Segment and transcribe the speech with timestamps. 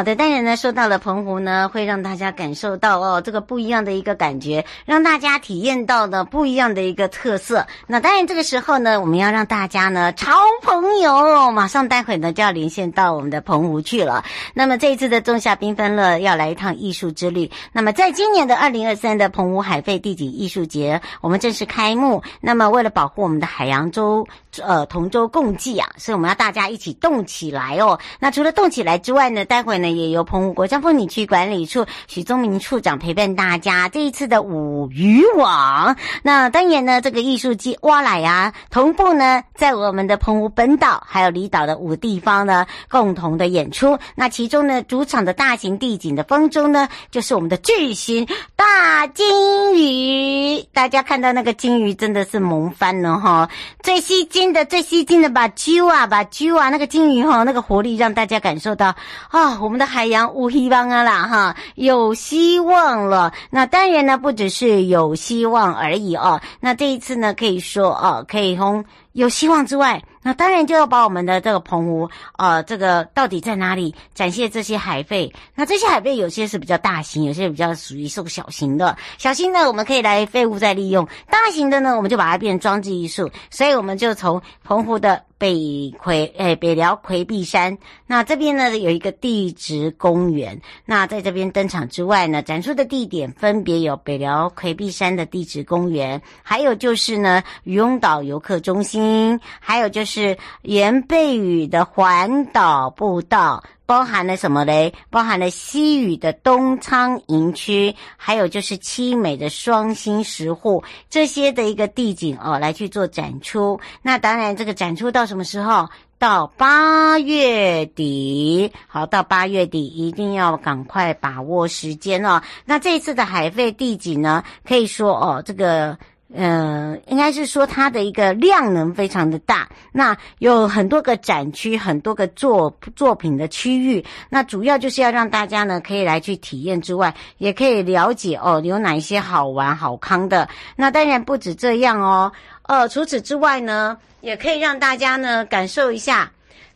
[0.00, 7.66] 好的，当然呢，说到了澎湖呢，会让大家感受到哦，这个不一样的一个感觉，让大家体验到的不一样的一个特色。
[7.86, 14.24] 那当然，这个时候呢，我们要让大家呢，潮朋友，马上待会呢就要连线到我们的澎湖去了。
[14.54, 17.50] 那么这一次的仲夏缤纷乐要来一趟艺术之旅。
[17.70, 22.22] 那么在今年的二零二三的澎湖海废地景艺术节，我们正式开幕。
[22.40, 24.26] 那么为了保护我们的海洋洲，
[24.62, 28.00] 呃，同舟共济啊，所以我们要大家一起动起来哦。
[28.18, 29.89] 那除了动起来之外呢，待会呢。
[29.90, 35.96] 也由澎湖国家风景区管理处许宗明处长陪伴大家这一次的舞渔网。
[36.22, 43.98] 那当然呢，这个艺术机挖来啊，同步呢在我们的澎湖本岛还有离岛的五地方呢共同的演出。
[44.14, 48.24] 那其中呢，主场的大型地景的风中呢，就是我们的巨型
[48.54, 50.62] 大鲸鱼。
[50.72, 53.50] 大家看到那个鲸鱼真的是萌翻了哈！
[53.82, 58.94] 最吸睛的、最吸睛的把揪啊，把揪啊，那个鲸鱼哈，那个活力让大家感受到
[59.30, 59.79] 啊，我们。
[59.80, 63.32] 的海洋无希望啊啦哈，有希望了。
[63.48, 66.38] 那当然呢，不只是有希望而已哦。
[66.60, 75.32] 那这一次呢，可以说哦，可以从有希望之外，那当然就要把我们的这个澎湖，呃，这个到底在哪里展现这些海废？
[75.54, 78.96] 那这些海废有些是比较大型，有些比较属于是小型的。
[79.16, 83.30] 小型的我们可以来废物再利用，大型的呢，我们就把它变成装置艺术。
[83.50, 85.24] 所以我们就从澎湖的。
[85.40, 90.60] 北魁，哎，北辽魁壁山，那这边呢有一个地质公园。
[90.84, 103.64] 那在这边登场之外呢，展出的地点分别有北辽魁壁山的地质公园，还有就是呢渔翁岛游客中心，还有就是盐贝屿的环岛步道。
[103.90, 104.94] 包含了什么嘞？
[105.10, 113.80] 包含了西屿的东仓营区，还有就是七美的双星石户这些的一个地景哦，来去做展出。
[114.00, 115.88] 那当然，这个展出到什么时候？
[116.20, 118.70] 到八月底。
[118.86, 122.40] 好，到八月底一定要赶快把握时间哦。
[122.64, 125.98] 那这一次的海废地景呢，可以说哦，这个。
[126.32, 140.48] 呃，应该是说它的一个量能非常的大，那有很多个展区，很多个作作品的区域，那主要就是要让大家呢可以来去体验之外，也可以了解哦有哪一些好玩好康的。
[140.76, 142.30] 那当然不止这样哦，
[142.62, 146.30] 呃，除此之外呢，也可以让大家呢感受一下。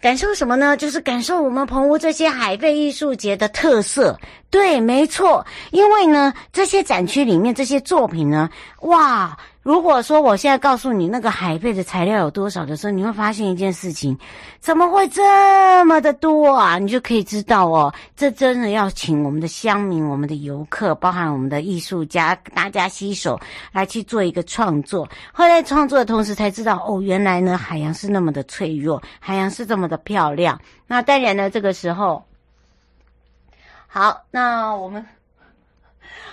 [0.05, 0.77] 感受什么呢？
[0.77, 4.15] 就是感受我们澎湖这些海废艺术节的特色。
[4.51, 8.51] 对，没错，因为呢，这些展区里面这些作品呢，
[8.81, 9.35] 哇。
[9.65, 14.17] 如果说我现在告诉你那个海贝的材料有多少的时候，你会发现一件事情，
[14.61, 16.79] 怎么会这么的多啊？
[16.79, 23.41] 你就可以知道哦，这真的要请我们的乡民、我们的游客，包含我们的艺术家，大家携手
[23.73, 25.09] 来去做一个创作。
[25.33, 30.61] 后来创作的同时才知道，哦，原来呢海洋是那么的脆弱，海洋是这么的漂亮。
[30.87, 32.23] 那当然呢，这个时候，
[33.87, 35.07] 好，那我们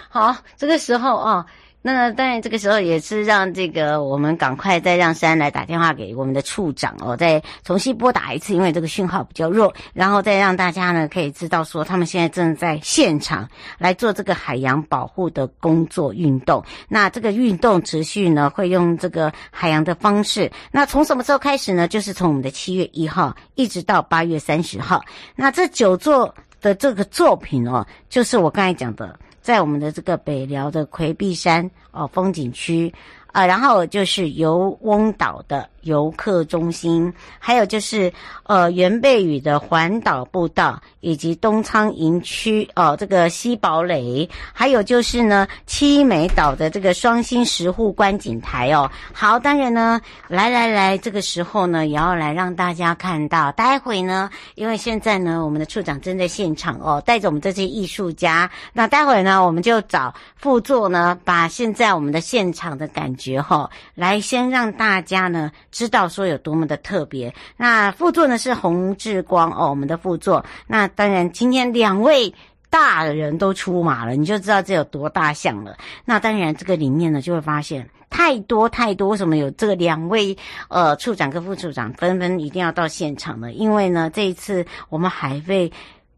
[0.09, 1.46] 好，这个时候啊。
[1.84, 13.50] 那当然，这个时候也是让这个我们赶快再让珊来打电话给我们的处长哦，再重新拨打一次，因为这个讯号比较弱，然后再让大家呢可以知道说，他们现在正在现场
[13.80, 16.64] 来做这个海洋保护的工作运动。
[16.88, 20.52] 那这个运动持续呢会用这个海洋的方式。
[20.72, 21.88] 那从什么时候开始呢？
[21.88, 25.03] 就是从我们的七月一号一直到八月三十号。
[25.35, 29.17] 那这九座的这个作品哦，就是我刚才讲的。
[29.41, 32.93] 在我们的这个北辽的魁壁山哦风景区
[33.31, 38.11] 呃，然后就是游翁岛的游客中心，还有就是
[38.43, 48.89] 呃原贝屿的环岛步道，以及东仓营区哦这个西堡垒，还有就是呢七美岛的这个双星石沪观景台哦。
[49.13, 53.51] 好，当然呢，来来来，这个时候呢也要来让大家看到。
[53.53, 58.49] 待会呢，因为现在呢我们的处长正在现场哦，带着我们这些艺术家。
[58.73, 65.52] 那待会呢，我们就找副座呢，把现在我们的现场的感哈、哦，来先让大家呢。
[65.70, 67.34] 知道说有多么的特别。
[67.58, 70.44] 那副座呢是洪志光哦，我们的副座。
[70.66, 72.34] 那当然，今天两位
[72.70, 75.78] 大人都出马了，你就知道这有多大项了。
[76.06, 79.09] 那当然，这个里面呢就会发现太多太多。
[79.09, 80.38] 为什么有这个两位
[80.70, 83.52] 呃处长跟副处长纷纷一定要到现场呢？
[83.52, 85.72] 因为呢，这一次我们海废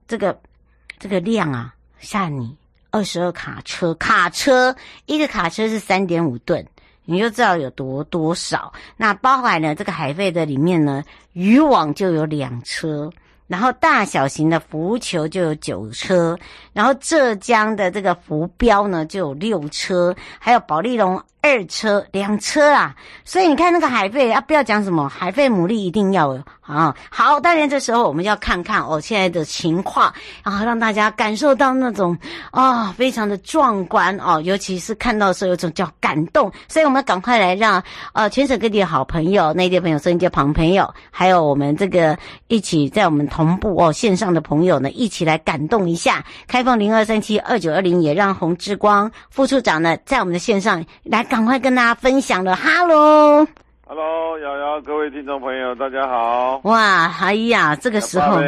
[0.08, 0.40] 这个
[1.00, 2.56] 这个量啊，吓你
[2.92, 4.76] 二十二卡车，卡车
[5.06, 6.66] 一个卡车是三点五吨。
[7.06, 11.04] 你就知道有多多少，那包含了这个海费的里面呢，
[11.34, 13.10] 渔网就有两车，
[13.48, 16.38] 然后大小型的浮球就有九车，
[16.72, 21.22] 然后浙江的这个浮标呢就有六车，还有保利龙。
[21.46, 22.96] 二车两车啊，
[23.26, 26.96] 所以你看那个海费啊，不要讲什么海费牡蛎一定要啊。
[27.10, 30.14] 好，当然这时候我们要看看哦现在的情况，
[30.44, 32.18] 然后让大家感受到那种
[32.52, 37.84] 啊、非常的壮观哦，尤其是看到的时候有种叫感动，所以我们赶快来让
[38.14, 42.18] 呃全省各地的好朋友、内地朋友、收音机旁朋友，还有我们这个
[42.48, 46.24] 一起在我们同步哦线上的朋友呢，一起来感动一下。
[46.48, 51.24] 开放零二三七二九二零，也让洪志光副处长呢在我们的线上来。
[51.24, 52.84] 赶快跟大家分享了，哈
[53.94, 56.60] 喽，哈喽，瑶瑶，各位听众朋友，大家好。
[56.64, 58.42] 哇，哎呀，这个时候，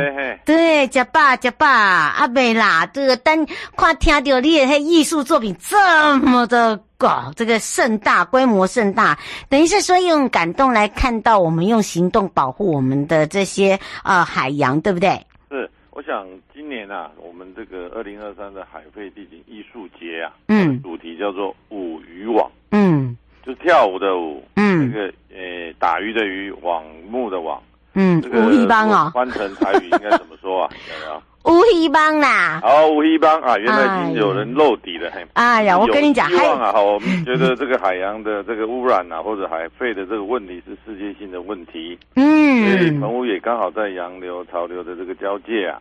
[0.45, 3.45] 对，呷饱呷饱，阿妹啦，这个等
[3.77, 9.18] 看听到你的艺术作品这么的搞，这个盛大规模盛大，
[9.50, 15.09] 等于是说用感动来看到我们用行动保护我们的这些呃海洋，对不对？
[15.50, 22.50] 是，我想今年啊，我们这个二零二三的海废地景艺术节啊，嗯，主题叫做五渔网。
[22.71, 23.15] 嗯，
[23.45, 27.62] 就跳舞的舞，嗯，那个呃打鱼的鱼，网目的网，
[27.94, 30.69] 嗯，这个乌黑帮哦，翻成台语应该怎么说啊？
[31.45, 45.80] 乌黑帮啦，好乌黑帮啊，原来已经有人露底了，嘿，哎呀，我跟你讲，希望啊，好，我们觉得这个海洋的这个污染啊，或者海废的这个问题是世界性的问题，嗯，所以澎湖也刚好在洋流潮流的这个交界啊，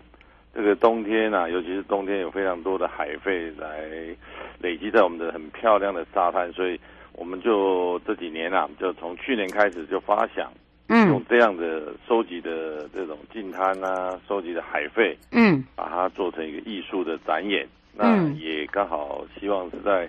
[0.55, 3.69] 这个冬天啊，尤其是冬天有非常多的海废来。
[4.61, 6.81] 累积在我们的很漂亮的沙滩，所以
[7.15, 10.53] 我们就这几年啊，就从去年开始就发想，
[10.89, 17.67] 嗯，用这样的收集的这种净滩啊，收集的海费，嗯，把它做成一个艺术的展演。
[17.97, 20.09] 那也刚好希望是在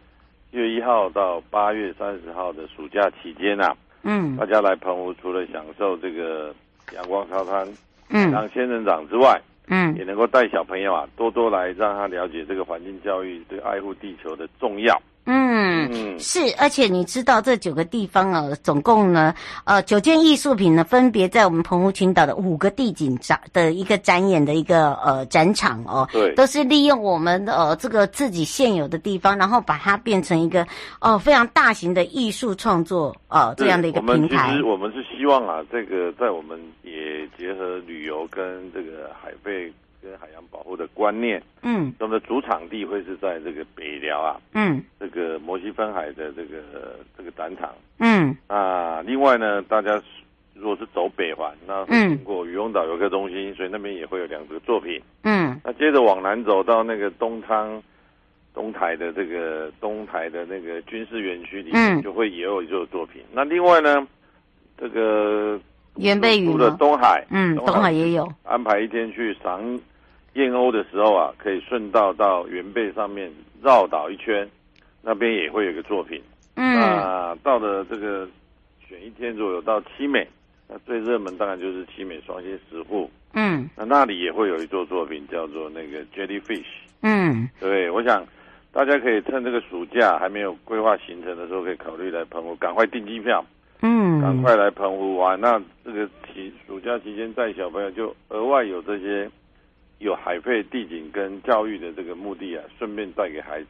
[0.52, 6.54] 一月一号到八月三十号的暑假期间啊，嗯，大家来澎湖除了享受这个
[6.94, 7.68] 阳光沙滩，
[8.10, 9.42] 嗯，当仙人掌之外。
[9.68, 14.96] 嗯，也能够带小朋友啊，多多来让他了解这个环境教育，对爱护地球的重要。
[15.26, 19.34] 嗯，嗯是，而且你知道这九个地方啊，总共呢，
[19.64, 30.62] 呃，九件艺术品呢，分别在我们澎湖群岛的五个地景展的一个展演的一个呃展场哦，对，都是利用我们的呃这个自己现有的地方，然后把它变成一个
[31.00, 34.52] 哦、呃、非常大型的艺术创作呃这样的一个平台。
[34.52, 39.74] 其实我们是希望啊，这个在我们也结合旅游跟这个海废。
[40.06, 46.58] 跟海洋保护的观念，嗯，我们的主场地会是在这个北寮啊，嗯，这个摩西分海的这个
[47.18, 50.00] 这个展场，嗯，啊，另外呢，大家
[50.54, 57.82] 如果是走北环，那会经过渔翁岛游客中心，所以那边也会有两个作品，嗯，那接着往南走到那个东仓
[58.54, 63.24] 东台的这个东台的那个军事园区里面，就会也有一座作品。
[63.34, 64.08] 那另外呢，
[64.78, 65.60] 这个
[65.96, 68.32] 原贝屿的东海，嗯，东海也有。
[68.44, 69.80] 安排一天去赏。
[70.36, 74.48] 燕鸥的时候啊，可以顺道到原背上面绕岛一圈，
[75.02, 76.22] 那边也会有一个作品。
[76.56, 78.28] 嗯，那到了这个
[78.86, 80.28] 选一天左右到七美，
[80.68, 83.10] 那最热门当然就是七美双星石户。
[83.34, 86.66] 嗯，那那里也会有一座作品叫做那个 Jellyfish。
[87.02, 88.26] 嗯，对，我想
[88.74, 93.46] 大家可以趁这个暑假还没有规划行程的时候，可以考虑来澎湖，赶快订机票。
[93.82, 95.40] 嗯，赶快来澎湖玩。
[95.40, 99.30] 那这个期暑假期间带小朋友就额外有这些。
[100.00, 103.70] 有海配地景跟教育的这个目的啊，顺便带给孩子。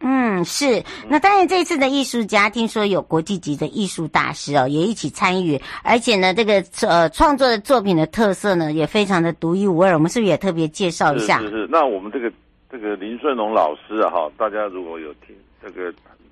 [0.00, 0.82] 嗯，是。
[1.08, 5.58] 那当然，这次的艺术家听说有国际级的艺术大师哦，也一起参与。
[5.82, 9.94] 而且呢，这个呃创作的作品的特色呢，也非常的独一无二。
[9.94, 11.38] 我们是不是也特别介绍一下？
[11.40, 11.66] 是是是。
[11.70, 12.30] 那我们这个
[12.70, 15.90] 这个林顺龙老师啊，哈，大家如果有听这个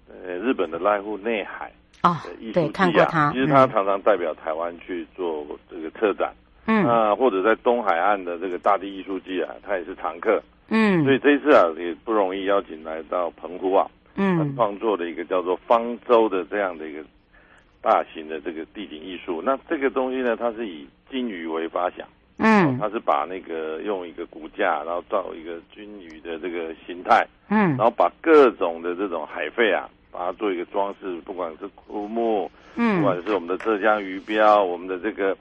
[0.09, 1.73] 呃日本的濑户内海
[2.03, 17.02] 哦，艺术对，看过他，其实他常常代表台湾去做这个策展，嗯，啊，或者在东海岸的这个大地艺术季啊，他也是常客，嗯，所以这一次啊也不容易邀请来到澎湖啊，嗯，创作的一个叫做方舟的这样的一个
[17.83, 22.06] 大型的这个地景艺术，那这个东西呢，它是以金鱼为发想。
[22.37, 35.37] 嗯，它是把那个用一个骨架，然后造一个鲸鱼的这个形态，嗯，然后把各种的这种海废啊，把它做一个装饰，不管是枯木，嗯，不管是我们的浙江鱼标，我们的这个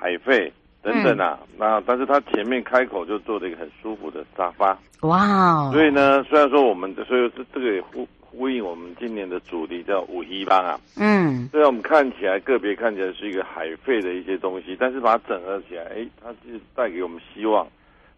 [0.00, 0.52] 海费
[0.82, 8.08] 等等啊，嗯、那但是他前面开口就做了一个很舒服的沙发，哇，所以呢，虽然说我们的所以这这个也呼。
[8.32, 17.66] 呼应我们今年的主题叫五一帮啊，嗯，虽然我们看起来个别看起来是一个海费的一些东西，但是把它整合起来，哎，它是带给我们希望，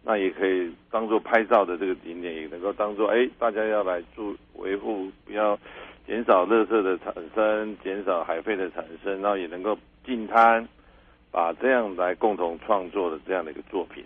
[0.03, 5.57] 那也可以当做拍照的这个景点，也能够当做哎，大家要来住维护，不要
[6.05, 9.75] 减少垃圾的产生，减少海费的产生，然后也能够
[10.05, 10.63] 净滩，
[11.33, 14.05] 把这样来共同创作的这样的一个作品。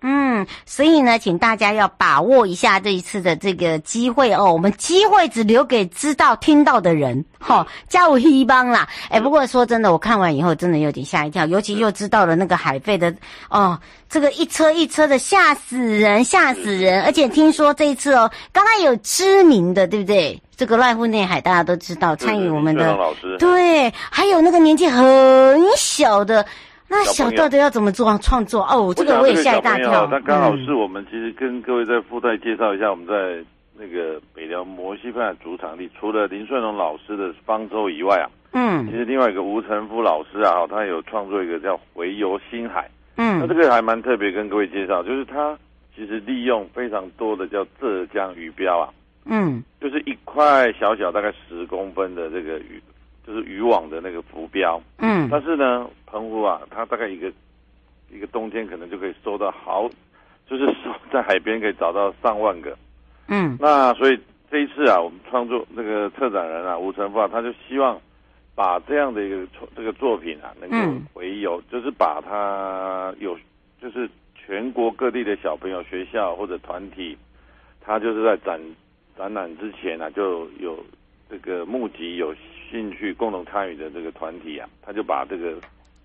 [0.00, 4.52] 嗯，所以呢，请大家要把握一下这一次的这个机会哦。
[4.52, 8.88] 我们机会只留给知道、听到的人，哈、哦，加我一帮啦。
[9.10, 13.12] 哎，不过说真的，我看完以后真的有点吓一跳，尤其又知道了那个海费的
[13.50, 13.76] 哦，
[14.08, 17.02] 这个一车一车的吓死人，吓死人。
[17.02, 20.40] 而且听说这一次哦，刚刚有知名的，对不对？
[20.54, 22.96] 这个濑户内海大家都知道，参与我们的
[23.40, 26.46] 对，还有那个年纪很小的。
[26.88, 28.92] 那小到底要怎么做创作哦？
[28.96, 30.08] 这个我也吓一大跳。
[30.10, 33.44] 那刚好是我们其实跟各位在附带介绍一下，我们在
[33.78, 45.56] 那个北辽摩西分海主场地，除了林顺龙老师的方舟以外啊，嗯，其实另外一个吴成夫老师啊，他有创作一个叫回游星海，嗯，那这个还蛮特别，跟各位介绍，就是他
[45.94, 48.88] 其实利用非常多的叫浙江鱼标啊，
[49.26, 52.82] 嗯，就是一块小小大概十公分的这个鱼。
[53.28, 57.30] 就是渔网的那个浮标，嗯，但是呢，澎湖啊，它大概一个
[58.10, 59.86] 一个冬天可能就可以收到好，
[60.48, 62.74] 就是 收在海边可以找到上万个，
[63.26, 64.18] 嗯，那所以
[64.50, 68.00] 这一次啊，我们创作那个策展人啊，吴成富啊，他就希望
[68.54, 73.36] 把这样的一个这个作品啊，能够回游，嗯、就是把它有，
[73.78, 77.14] 就是全国各地的小朋友、学校或者团体，
[77.82, 78.58] 他就是在展
[79.18, 80.82] 展览之前啊，就有
[81.28, 82.34] 这个募集有。
[82.70, 85.54] 兴趣共同参与的这个团体啊，他就把这个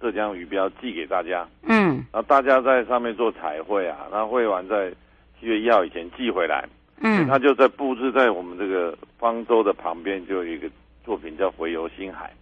[0.01, 4.91] 浙江鱼标寄给大家，嗯，然后大家在上面做彩绘啊，然后绘完在
[5.39, 6.67] 七月一号以前寄回来，
[7.01, 10.69] 嗯，他就在布置在我们这个方舟的旁边，就有一个
[11.05, 12.33] 作品叫回游星海，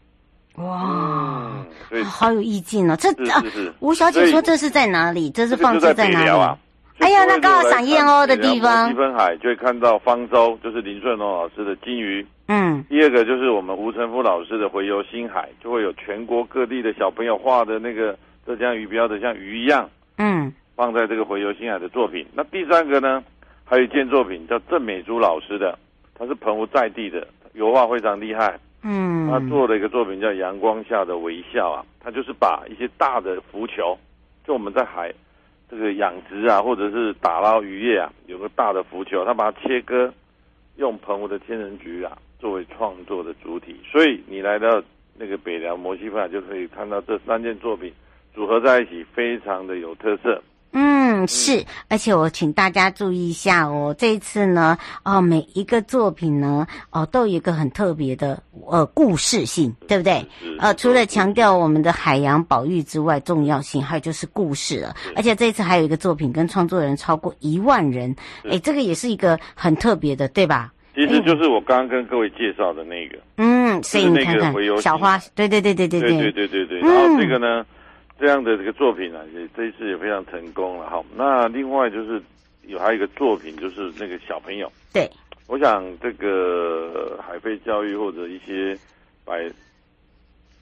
[0.55, 1.51] 哇，
[1.89, 3.09] 所以好有意境哦，这
[3.49, 5.29] 是吴小姐说这是在哪里？
[5.29, 6.29] 这是放置在哪里？
[6.29, 6.57] 啊？
[7.01, 12.25] 哎呀， 那刚好赏燕鸥的地方，西分海就会看到方舟，就是林顺龙老师的金鱼。
[12.47, 22.25] 嗯，第二个就是我们吴成富老师的回游星海，就会有全国各地的小朋友画的那个浙江鱼标的像鱼一样，嗯，放在这个回游星海的作品。
[22.33, 23.23] 那第三个呢，
[23.63, 25.77] 还有一件作品叫郑美珠老师的，
[26.13, 33.97] 他是澎湖在地的油画非常厉害，嗯，他做了一个作品叫阳光下的微笑啊，他就是把一些大的浮球，
[34.45, 35.11] 就我们在海。
[35.71, 40.11] 这个养殖啊，或者是打捞渔业啊，有个大的浮球，他把它切割，
[40.75, 44.83] 用澎湖的千人菊啊作为创作的主体，所以你来到
[45.17, 47.93] 那个北寮摩西派就可以看到这三件作品
[48.35, 50.43] 组合在一起，非常的有特色。
[50.73, 60.25] 嗯，是，而且我请大家注意一下哦，这一次呢，哦，每一个作品呢，哦，都有一个很特别的呃故事性，对不对？
[60.59, 64.95] 呃，除了强调我们的海洋保育之外，重要性还有就是故事了。
[65.15, 68.15] 而且这一次还有一个作品跟创作人超过一万人，
[68.49, 70.71] 哎，这个也是一个很特别的，对吧？
[70.95, 77.65] 其实就是我刚刚跟各位介绍的那个，嗯，所以你看看小花，对对对对对对对对对对，然后这个呢。
[78.21, 81.03] 这样的这个作品啊，也这一次也非常成功了哈。
[81.15, 82.21] 那另外就是
[82.67, 84.71] 有还有一个作品，就是那个小朋友。
[84.93, 85.09] 对，
[85.47, 88.77] 我想这个海废教育或者一些
[89.25, 89.49] 百，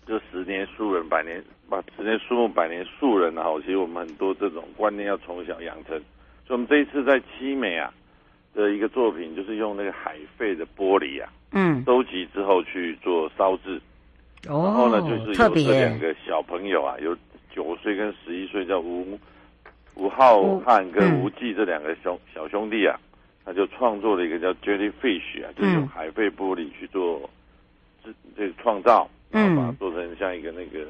[0.08, 6.02] 就十年树人百年，把十年树木百年树人啊，其实我们很多这种观念要从小养成。
[6.48, 7.94] 所以我们这一次在七美啊
[8.54, 13.82] 的一个作品，就是用那个海废的玻璃啊，嗯，收集之后去做烧制。
[14.48, 17.14] 哦，然后呢，就是有这两个小朋友啊，有。
[17.60, 19.20] 九岁跟十一岁叫吴
[19.96, 22.98] 吴浩瀚跟吴继这两个兄小兄弟啊，
[23.44, 27.30] 他就创作了一个叫 Jellyfish 啊，就是用海废玻璃去做
[28.02, 30.88] 这这个创造，然后把它做成像一个那个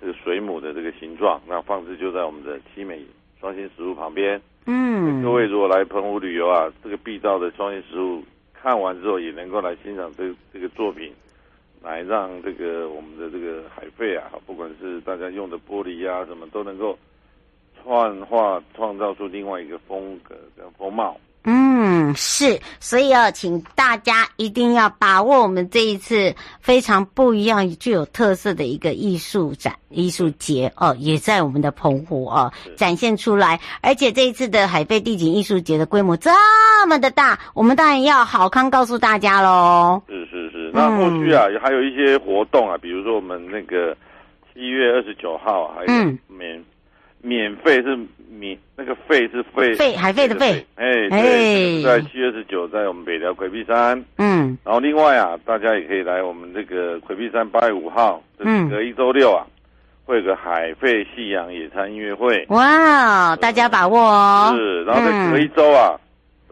[0.00, 3.04] 这个水母的这个形状，那放置就在我们的七美
[3.38, 4.40] 双星食物旁边。
[4.64, 11.12] 嗯，各位如果来澎湖旅游啊，这个必到的双星食物看完之后，也能够来欣赏这这个作品，
[11.82, 16.98] 来让这个我们的这个海费啊，不管是大家用的玻璃啊什么，都能够
[17.82, 21.16] 幻化创造出另外一个风格跟风貌。
[21.44, 33.58] 嗯，是，所以要请大家一定要把握我们这一次非常不一样、具有特色的一个艺术展、艺术节哦，也在我们的澎湖哦展现出来。
[33.80, 36.30] 而且这一次的海废地景艺术节的规模这
[36.86, 40.02] 么的大，我们当然要好康告诉大家喽。
[40.08, 40.39] 是是
[40.70, 43.96] 是，那后续啊、嗯、还有一些活动啊，比如说我们那个
[44.54, 45.92] 七月二十九号还有
[46.28, 46.58] 免。
[46.58, 46.64] 嗯。
[47.22, 47.98] 免费是
[48.30, 59.44] 免那个费是费费海费的费，哎对，在七月二十九在我们北寮魁壁山，嗯，然后另外啊，大家也可以来我们这个魁壁山八月五号，嗯，隔一周六啊，
[60.06, 66.00] 会有个海费夕阳野餐音乐会，哇，大家把握哦，是，然后在隔一周啊，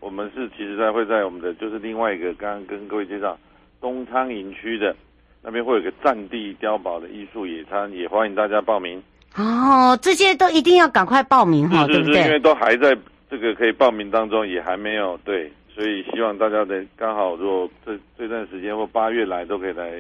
[0.03, 3.35] 我们是其实在会在我们的就是另外一个刚刚跟各位介绍
[3.81, 4.95] 东昌营区的
[5.43, 9.03] 那边会有个战地碉堡的艺术野餐，也欢迎大家报名。
[9.37, 12.23] 哦，这些都一定要赶快报名哈，对不对？
[12.23, 12.97] 因为都还在
[13.31, 19.91] 这个可以报名当中，也还没有对，所以希望大家的刚好如果这这段时间或八月来都可以来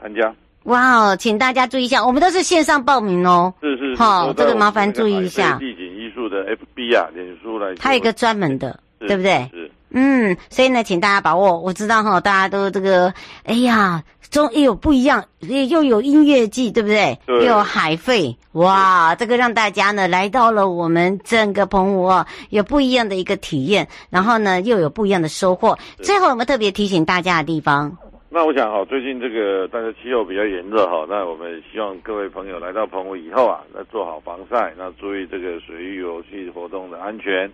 [0.00, 0.32] 参加。
[0.64, 3.52] 哇哦，请大家注意一下，我们都是线上报名哦。
[3.60, 5.58] 是是，好，这个麻烦注意一下。
[5.58, 7.74] 地景艺术的 FB 啊，脸书来。
[7.76, 9.48] 它有一个专门的，对不对？
[9.52, 9.69] 是。
[9.92, 11.58] 嗯，所以呢，请大家把握。
[11.58, 13.12] 我知道哈，大家都这个，
[13.44, 17.18] 哎呀，中又有不一样，又有音乐季，对不对？
[17.26, 17.38] 对。
[17.38, 25.76] 又有海费，哇，这个让大家呢来到了我们整个澎湖啊，有不一样的一个体验，然后呢又有不一样的收获。
[26.02, 27.96] 最后，我们特别提醒大家的地方。
[28.32, 37.50] 那我想哈，最近这个大家气候比较炎热哈，那我们希望各位朋友来到澎湖以后啊，那做好防晒，那注意这个水域游戏活动的安全。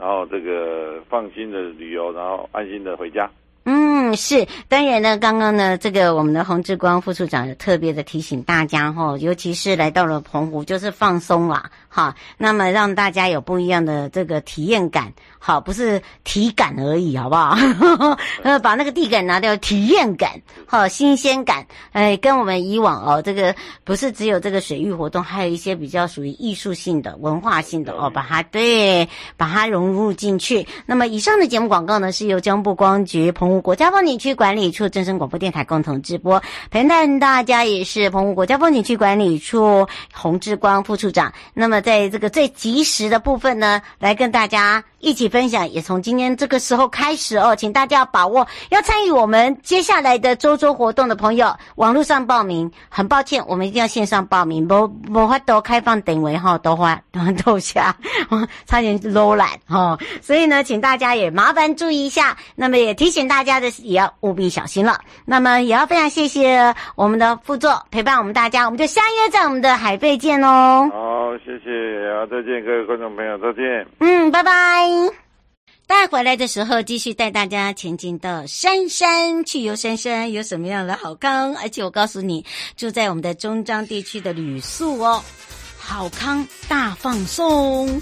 [0.00, 3.30] 然后这个放心的旅游，然后安心的回家。
[3.64, 5.18] 嗯，是当然呢。
[5.18, 12.14] 刚刚呢，这个我们的洪志光副处长也特别的提醒大家哈，尤其是来到了澎湖，就是放松啦，哈。
[12.38, 17.58] 那么让大家有不一样的这个体验感，好，不是体感而已，好不好？
[18.42, 21.66] 呃，把那个地感拿掉，体验感，好，新鲜感。
[21.92, 23.54] 哎，跟我们以往哦，这个
[23.84, 30.66] 不是只有这个水域活动，还有一些比较属于艺术性的、文化性的哦，把它对，把它融入进去。
[30.86, 36.40] 那么以上的节目广告呢，是由交通部光局澎湖国家风景区管理处、正声广播电台共同直播。
[36.70, 41.32] 陪伴大家也是澎湖国家风景区管理处洪志光副处长。
[41.54, 52.70] 那么在这个最及时的部分呢，来跟大家一起分享，也从今天这个时候开始哦，请大家要把握，要参与我们接下来的周周活动的朋友，网络上报名。
[52.88, 57.00] 很抱歉，我们一定要线上报名，不不会都开放等位哈，都花
[57.44, 57.94] 都下，
[58.66, 59.98] 差点撸懒哈。
[60.20, 62.36] 所以呢，请大家也麻烦注意一下。
[62.54, 64.98] 那么也提醒大家的也要务必小心了。
[65.24, 70.90] 那么也要非常谢谢我们的副座陪伴我们大家，我们就相约在我们的海贝见哦。
[70.92, 71.70] 好，谢谢，
[72.10, 73.86] 啊，再见，各位观众朋友，再见。
[74.00, 74.89] 嗯，拜拜。
[75.86, 81.54] 带回来的时候，继续带大家前进到山山去游山山，有什么样的好康？
[81.56, 82.44] 而且我告诉你，
[82.76, 85.22] 住在我们的中彰地区的旅宿哦，
[85.76, 88.00] 好康大放送。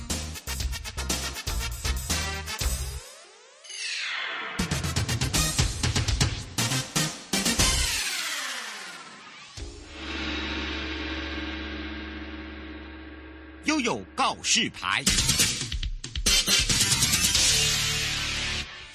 [13.65, 15.03] 悠悠告示牌。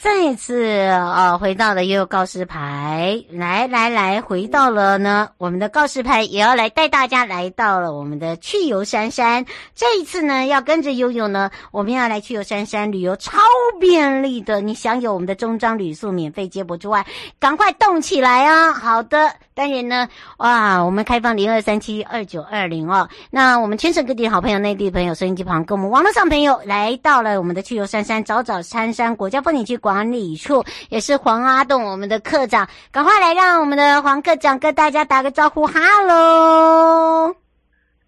[0.04, 9.46] 再一次啊，回到了悠悠告示牌，来来来，回到了呢，我们的告示牌也要来带大家来到了我们的去游山山。
[9.74, 13.40] 这一次呢，要跟着悠悠呢，我们要来去游山山旅游，超
[13.80, 17.06] 便利的，你享有我们的中章旅宿免费接驳之外，
[17.40, 18.74] 赶快动起来啊！
[18.74, 23.08] 好的，当然呢，哇，我们开放零二三七二九二零哦。
[23.32, 29.93] 那我们全省各地的好朋友、内地朋友、收音机旁跟我们网络上朋友来到了我们的去游山山，找找山山国家风景区广。
[29.94, 37.36] 管理处也是黄阿栋，我们的课长，赶快来让我们的黄课长跟大家打个招呼，哈喽！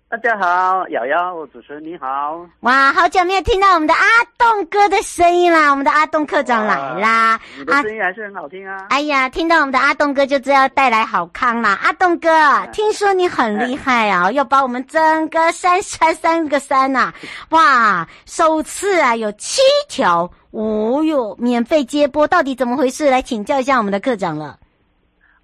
[0.08, 4.02] 大家好，瑶瑶主持人你好，哇，好久没有听到我们的阿
[4.38, 8.86] 栋哥的声音啦，我们的阿栋科长来啦，你的声音还是很好听啊，啊！
[8.92, 17.14] 哎呀，听到我们的阿栋哥就知道带来好康啦，阿栋哥，啊、听说你很厉害啊，要把我们整个山山三个山呐、啊，
[17.50, 20.32] 哇，首次啊有七条。
[20.52, 23.10] 哦哟，免费接播到底怎么回事？
[23.10, 24.58] 来请教一下我们的科长了。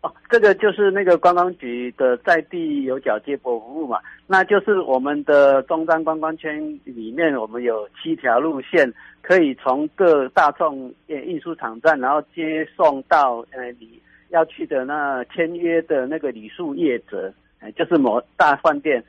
[0.01, 19.03] 哦，这个就是那个观光局的在地有脚接驳服务嘛，那就是我们的中山观光圈里面，我们有七条路线，可以从各大众运输场站，然后接送到呃你要去的那签约的那个旅宿业者，哎，就是某大饭店。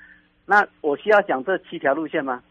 [0.44, 2.42] 那我需要讲这七条路线吗？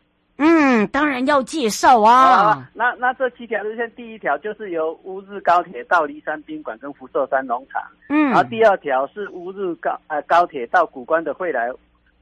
[0.71, 2.69] 嗯，当然要介绍啊。
[2.73, 7.81] 那那这七条路线，第一条就是由乌日高铁到梨山宾馆跟福寿山农场。
[8.07, 11.69] 嗯，然后第二条是乌日高呃高铁到谷关的惠来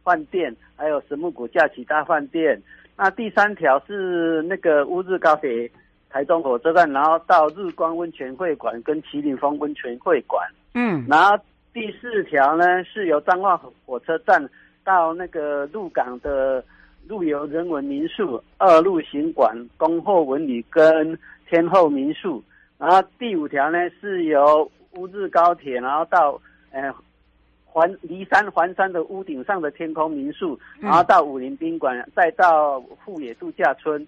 [0.03, 2.59] 饭店，还有神木谷假期大饭店。
[2.97, 5.69] 那第三条是那个乌日高铁
[6.09, 10.43] 台中火车站，然后到日光温泉会馆跟麒麟峰温泉会馆。
[10.73, 11.37] 嗯，然后
[11.71, 14.43] 第四条呢是由彰化火车站
[14.83, 16.63] 到那个鹿港的。
[17.09, 21.17] 陆游人文民宿、二路行馆、恭候文旅跟
[21.49, 22.43] 天后民宿，
[22.77, 26.39] 然后第五条呢是由乌日高铁，然后到
[26.71, 26.93] 呃
[27.65, 34.07] 环离山环山的屋顶上的天空民宿，然后到武林宾馆，再到富野度假村，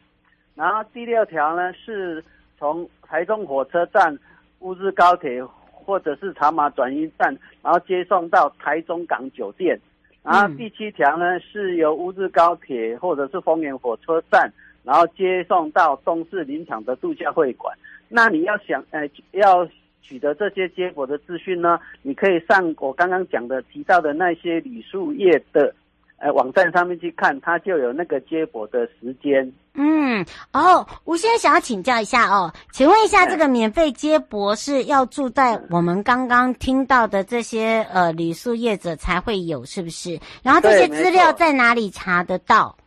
[0.54, 2.24] 然后第六条呢是
[2.60, 4.16] 从台中火车站、
[4.60, 9.80] 乌日高铁或者是茶马转运站，然后接送到台中港酒店。
[10.24, 14.52] 然后第七条呢，是由乌日高铁或者是丰原火车站，
[14.84, 17.76] 然后接送到东势林场的度假会馆。
[18.08, 19.68] 那你要想，呃，要
[20.02, 25.74] 取得这些结果的资讯呢，你可以上我刚刚讲的提到的那些旅宿业的。
[26.22, 29.52] 呃，网站上面去看，它就有那个接驳的时间。
[29.74, 40.20] 嗯，哦，吴先生想要请教一下哦，请问一下，这个免费接驳是要住在我们刚刚听到的这些呃旅宿业者才会有，是不是？
[40.44, 42.78] 然后这些资料在哪里查得到？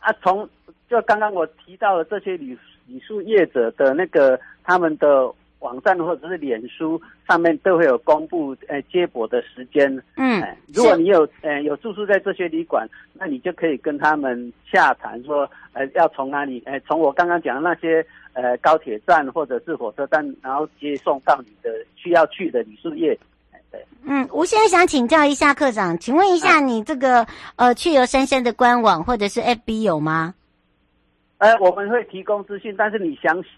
[0.00, 0.46] 啊，从
[0.90, 5.32] 就刚刚我提到的这些旅旅宿业者的那个他们的。
[5.62, 9.88] 网站或者是脸书上面都会有公布，呃，接驳的时间。
[10.16, 23.16] 嗯、呃，如果你有呃有住宿在这些旅馆，那你就可以跟他们洽谈说，呃，要从哪里，呃，从我刚刚讲的那些呃高铁站或者是火车站，然后接送到你的需要去的旅宿业。
[23.70, 30.34] 对，嗯，我现在想请教一下课长，请问一下你这个、啊、呃去游三山的官网或者是 FB 有吗？
[31.38, 33.48] 呃，我们会提供资讯，但是你详细。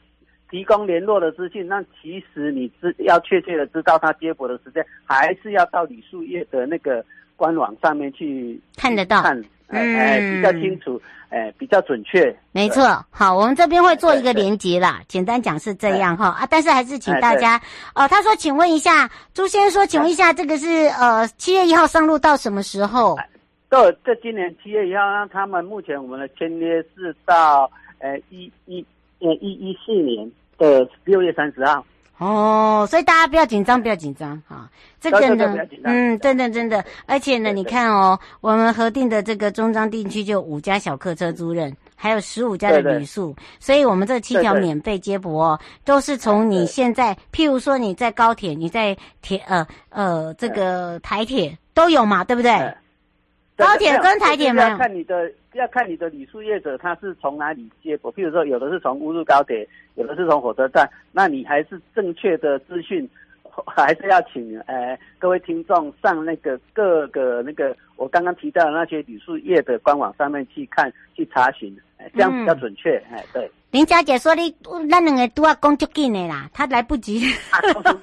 [0.54, 9.36] 提供联络的资讯，那其实你知要确切的知道他接驳的时间，还是要到李树业的那个官网上面去看得到，看，
[9.66, 12.32] 嗯、呃，比较清楚，哎、呃，比较准确。
[12.52, 15.02] 没错，好，我们这边会做一个连接啦。
[15.08, 17.60] 简单讲是这样哈啊，但是还是请大家
[17.96, 18.06] 哦。
[18.06, 20.68] 他说，请问一下朱先生说，请问一下，这个是
[21.00, 23.16] 呃七月一号上路到什么时候？
[23.68, 28.86] 到这今年七月一号，他们目前我们的签约是到呃一一
[29.18, 30.30] 呃一一四年。
[30.58, 31.84] 呃，六月三十号。
[32.18, 34.70] 哦，所以大家不要紧张，不要紧张哈。
[35.00, 52.52] 这个呢，嗯，真的真的，而且呢，你看哦，我们核定的这个中彰地区就五家小客车租赁，还有十五家的旅宿，所以我们这七条免费接驳哦，都是从你现在，譬如说你在高铁，你在铁呃呃这个台铁都有嘛，对不对？
[53.56, 55.30] 高铁跟台铁要，看你的。
[55.54, 59.64] 要看你的旅宿业者他是从哪里接驳，譬如说有的是从乌日高铁，
[59.94, 63.08] 有的是从火车站，那你还是正确的资讯，
[63.64, 71.72] 还是要请呃各位听众上那个各个那个我刚刚提到的那些旅宿业的官网上面去看去查询，
[72.14, 72.96] 这样比较准确。
[73.10, 73.50] 哎、嗯，对。
[73.70, 74.54] 林小姐说你
[74.88, 77.20] 那两个都要讲就紧的啦，他来不及。
[77.50, 77.94] 啊， 我跟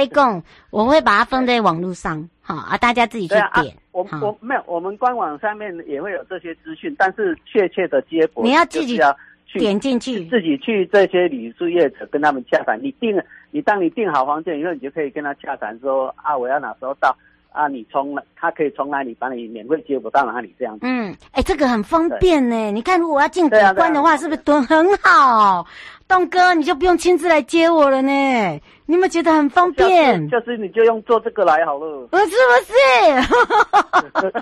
[0.00, 3.74] 你讲，我会把它放在网络上，好啊，大家自己去点。
[3.92, 12.80] 我我没有，我们官网上面也会有这些资讯，但是确切的接驳你要自己要去点进去，自己去这些旅宿业者跟他们洽谈。
[12.82, 13.20] 你订，
[13.50, 17.14] 你当你订好房间以后，你就可以跟他洽谈说啊，我要哪时候到
[17.52, 17.68] 啊？
[17.68, 20.80] 你从他可以从哪里把你免费接驳到哪里这样子。
[20.82, 22.70] 嗯，哎，这个很方便呢。
[22.72, 25.66] 你看，如果要进古关的话，是不是都很好？
[26.10, 28.60] 东哥，你就不用亲自来接我了呢。
[28.86, 30.28] 你有没有觉得很方便？
[30.28, 32.08] 下次你就用做这个来好了。
[32.10, 32.32] 不是不
[32.66, 34.32] 是，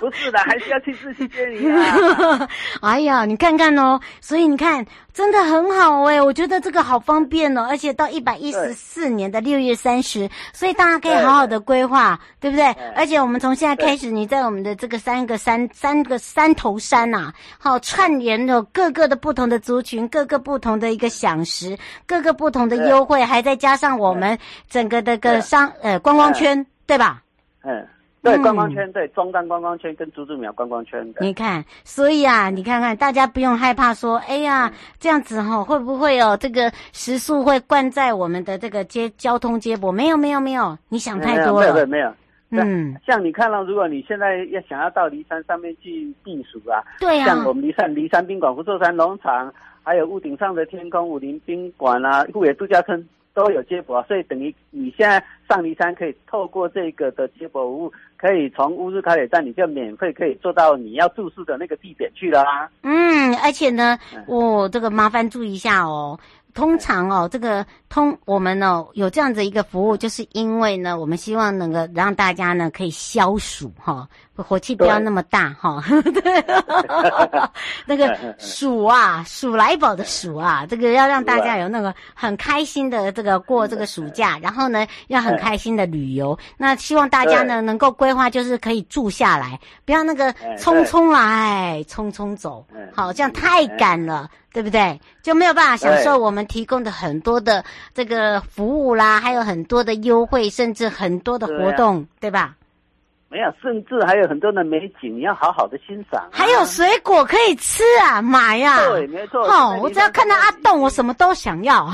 [0.00, 2.48] 不是的，还是要亲自去接你啊。
[2.80, 12.72] 哎呀，你看看哦，所以你看，真的很好哎，我觉得这个好方便哦，而且到一百一十四年的六月三十，所以大家可以好好的规划，对，对不对？
[12.72, 21.76] 对，而且我们从现在开始，你在我们的这个三个山三个山头山呐、啊，好串联的各个的不同的族群，各个不同的一个享食，
[22.06, 23.74] 各个不同的优惠，还再加。
[23.74, 27.20] 上我们整个的个商呃观光圈，对吧？
[27.64, 27.84] 嗯，
[28.22, 31.20] 对，观光圈，对，中山观光圈跟朱子苗观光圈的。
[31.20, 39.90] 你看，所以啊，你看看，大家不用害怕说，哎呀，这样子哈、哦，会不会哦，这个食宿会灌在我们的这个接交通接驳？
[39.90, 41.74] 没有，没有，没有，你想太多了。
[41.74, 42.14] 没有，没有。
[42.50, 49.52] 嗯，像你看到，如果你现在要想要到骊山上面去避暑啊，对呀、啊，像我们梨山梨山宾馆、福寿山农场，
[49.84, 53.06] 还有屋顶上的天空武林宾馆啊，富野度假村。
[53.34, 62.70] 都有接驳，所以等于你现在上黎山可以透过这个的接驳服务，可以从乌日高铁站你就免费可以坐到你要住宿的那个地点去了啊。
[62.84, 66.16] 嗯，而且呢，我、哦、这个麻烦注意一下哦。
[66.54, 75.82] 通常哦，这个通我们呢有这样子一个服务，就是因为呢，我们希望能够让大家呢可以消暑哈，火气不要那么大哈。
[75.88, 76.44] 对，
[77.86, 86.38] 那个 暑啊，暑来宝的暑啊，这个要让大家有那个很开心的这个过这个暑假， 然后呢要很开心的旅游。
[86.56, 92.64] 那希望大家呢能够规划，就是可以住下来，不要那个匆匆来，匆匆走，
[92.94, 94.30] 好，这样太赶了。
[94.54, 95.00] 对不对？
[95.20, 102.54] 就没有办法享受我们提供的很多的这个服务啦，还有很多的优惠，甚至很多的活动，对，啊、对吧？
[103.28, 106.30] 没有，甚至还有很多的美景，你要好好的欣赏，啊。
[106.30, 108.78] 还有水果可以吃啊，妈呀！
[108.90, 109.42] 对，没错。
[109.42, 111.90] 哦，我只要看到阿栋，我什么都想要。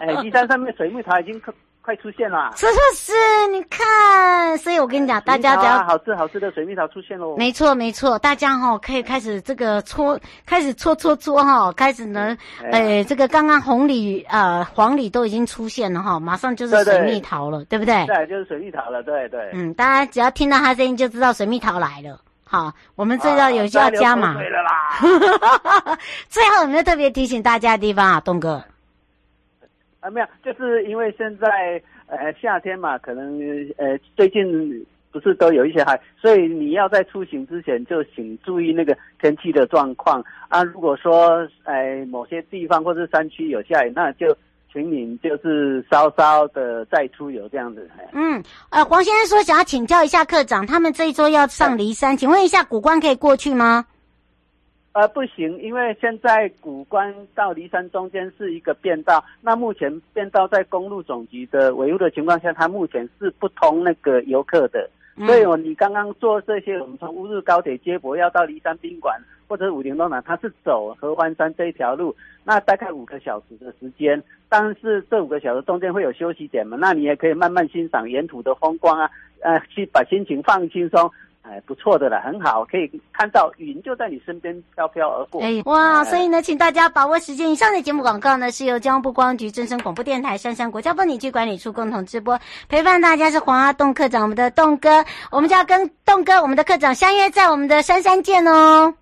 [0.00, 1.52] 哎，梨山上面水蜜桃已经可。
[1.84, 3.12] 快出现了，是不是，
[3.50, 10.16] 你看，所以我跟你讲，大家只要、啊、好吃好吃的水蜜桃出现喽，没错没错，大家哈、哦、可以开始这个搓，
[10.46, 12.36] 开始搓搓搓哈，开始呢，
[12.70, 18.06] 哎，这个刚刚红李呃黄李都已经出现了哈，马上就是水蜜桃了，对，不对？
[18.06, 19.50] 对，就是水蜜桃了，对对。
[19.52, 22.20] 嗯，大家只要听到它声音就知道水蜜桃来了。
[22.44, 24.34] 好，我们这要有需要加码。
[24.34, 25.98] 对了啦。
[26.28, 28.62] 最后有没有特别提醒大家的地方啊，东哥？
[30.02, 33.40] 啊，没有，就是因为现在呃夏天嘛，可能
[33.76, 40.64] 呃最近不是都有一些海，所以你要在出行之前就请注意那个天气的状况啊。
[40.64, 44.36] 如果说呃某些地方或是山区有下雨，那就
[44.72, 47.88] 请你就是稍稍的再出游这样子。
[48.12, 53.86] 嗯，呃，黄先生说想要请教一下课长，他们这一周要上骊山，请问一下古关可以过去吗？
[54.92, 64.88] 呃，不行，因为现在古关到骊山中间是一个便道，那目前便道在公路总局的维护的情况下，它目前是不通那个游客的。
[65.16, 81.10] 嗯、所以哦，你刚刚做这些，我们从乌日高铁接驳要到骊山宾馆或者武陵东南，它是走合欢山这一条路，那大概五个小时的时间，但是这五个小时中间会有休息点嘛，那你也可以慢慢欣赏沿途的风光啊，呃，去把心情放轻松。
[81.42, 85.42] 哎，不错的了，很好，可以看到云就在你身边飘飘而过。
[85.42, 86.04] 哎，哇！
[86.04, 87.50] 所以呢，请大家把握时间。
[87.50, 92.38] 以上的节目广告呢，是由交通部观光局、真声广播电台、杉杉国家风景区管理处共同直播。
[92.68, 98.94] 陪伴大家是黄阿栋课长，我们的栋哥，我们就要跟栋哥，我们的课长相约在我们的杉杉见哦。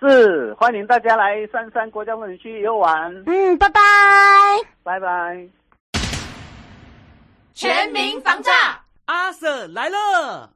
[0.00, 3.12] 是，欢迎大家来杉杉国家风景区游玩。
[3.26, 3.80] 嗯，拜拜，
[4.82, 5.46] 拜拜。
[7.52, 8.52] 全民防诈，
[9.04, 10.55] 阿 Sir 来了。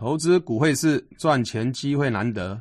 [0.00, 2.58] 投资股汇市赚钱机会难得，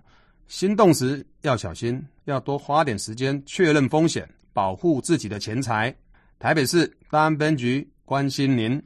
[0.50, 5.96] 心动时要小心，要多花点时间确认风险，保护自己的钱财。
[6.38, 8.84] 台北市大安分局关心您。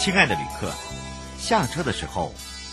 [0.00, 0.72] 亲爱的旅客，
[1.38, 2.32] 下车的时候。